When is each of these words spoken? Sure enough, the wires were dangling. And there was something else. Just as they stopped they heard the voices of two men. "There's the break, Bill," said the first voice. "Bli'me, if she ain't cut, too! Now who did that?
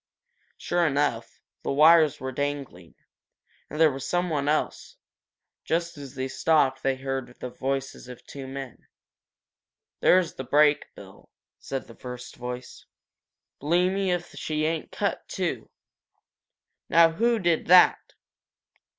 Sure 0.57 0.87
enough, 0.87 1.39
the 1.61 1.71
wires 1.71 2.19
were 2.19 2.31
dangling. 2.31 2.95
And 3.69 3.79
there 3.79 3.91
was 3.91 4.07
something 4.07 4.47
else. 4.47 4.95
Just 5.63 5.95
as 5.95 6.15
they 6.15 6.27
stopped 6.27 6.81
they 6.81 6.95
heard 6.95 7.27
the 7.39 7.51
voices 7.51 8.07
of 8.07 8.25
two 8.25 8.47
men. 8.47 8.87
"There's 9.99 10.33
the 10.33 10.43
break, 10.43 10.87
Bill," 10.95 11.29
said 11.59 11.85
the 11.85 11.93
first 11.93 12.35
voice. 12.35 12.87
"Bli'me, 13.61 14.09
if 14.11 14.31
she 14.31 14.65
ain't 14.65 14.91
cut, 14.91 15.27
too! 15.27 15.69
Now 16.89 17.11
who 17.11 17.37
did 17.37 17.67
that? 17.67 18.15